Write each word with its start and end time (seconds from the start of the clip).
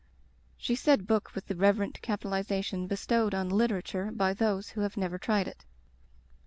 She 0.57 0.73
said 0.73 1.05
book 1.05 1.35
with 1.35 1.45
the 1.45 1.55
reverent 1.55 2.01
capital 2.01 2.31
ization 2.31 2.87
bestowed 2.87 3.35
on 3.35 3.49
literature 3.49 4.09
by 4.11 4.33
those 4.33 4.69
who 4.69 4.81
have 4.81 4.97
never 4.97 5.19
tried 5.19 5.47
it. 5.47 5.63